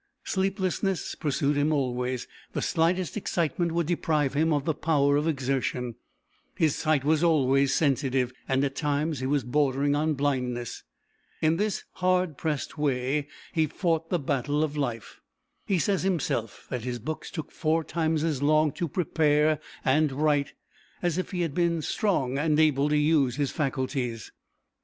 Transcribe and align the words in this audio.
Sleeplessness 0.23 1.13
pursued 1.13 1.55
him 1.55 1.71
always, 1.71 2.27
the 2.53 2.61
slightest 2.63 3.15
excitement 3.15 3.71
would 3.73 3.85
deprive 3.85 4.33
him 4.33 4.51
of 4.51 4.65
the 4.65 4.73
power 4.73 5.15
of 5.15 5.27
exertion, 5.27 5.93
his 6.55 6.75
sight 6.75 7.03
was 7.03 7.23
always 7.23 7.75
sensitive, 7.75 8.33
and 8.49 8.63
at 8.63 8.75
times 8.75 9.19
he 9.19 9.27
was 9.27 9.43
bordering 9.43 9.93
on 9.95 10.15
blindness. 10.15 10.81
In 11.39 11.57
this 11.57 11.83
hard 11.91 12.35
pressed 12.35 12.79
way 12.79 13.27
he 13.53 13.67
fought 13.67 14.09
the 14.09 14.17
battle 14.17 14.63
of 14.63 14.75
life. 14.75 15.21
He 15.67 15.77
says 15.77 16.01
himself 16.01 16.65
that 16.71 16.83
his 16.83 16.97
books 16.97 17.29
took 17.29 17.51
four 17.51 17.83
times 17.83 18.23
as 18.23 18.41
long 18.41 18.71
to 18.71 18.87
prepare 18.87 19.59
and 19.85 20.11
write 20.11 20.53
as 21.03 21.19
if 21.19 21.29
he 21.29 21.41
had 21.41 21.53
been 21.53 21.83
strong 21.83 22.39
and 22.39 22.59
able 22.59 22.89
to 22.89 22.97
use 22.97 23.35
his 23.35 23.51
faculties. 23.51 24.31